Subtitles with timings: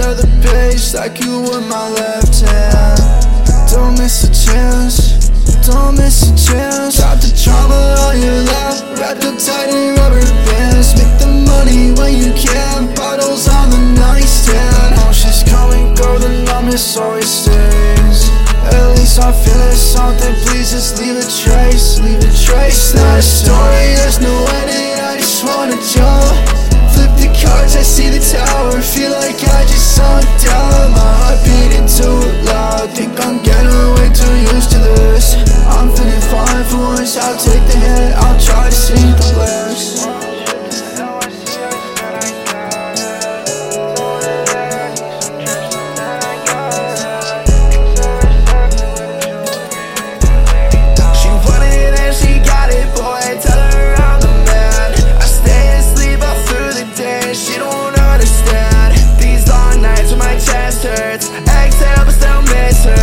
[0.00, 3.00] of the page like you were my left hand.
[3.70, 5.28] Don't miss a chance,
[5.66, 6.96] don't miss a chance.
[6.96, 10.94] Drop the trauma on your lap, wrapped up tight in rubber bands.
[10.94, 14.94] Make the money when you can, bottles on the nightstand.
[14.94, 18.30] Emotions come and go, the numbness always stays.
[18.70, 22.94] At least I'm feeling something, please just leave a trace, leave a trace.
[22.94, 24.87] Not a story, there's no ending,
[37.16, 39.96] I'll take the hit, I'll try to see the worst.
[51.16, 54.92] She wanted and she got it, boy, tell her I'm the man.
[55.16, 58.94] I stay all through the day, she don't understand.
[59.18, 62.97] These long nights when my chest hurts, exhale but still miss her.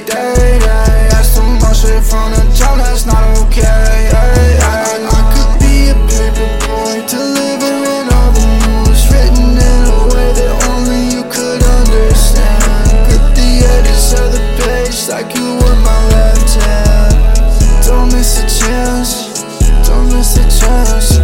[0.00, 1.08] day, day.
[1.10, 3.62] That's too much from the jump, that's not okay.
[3.62, 10.00] Ay, ay, I, could be a paper boy delivering all the news, written in a
[10.14, 12.62] way that only you could understand.
[13.06, 17.84] Grip the edges of the page like you were my left hand.
[17.84, 19.44] Don't miss a chance,
[19.86, 21.21] don't miss a chance.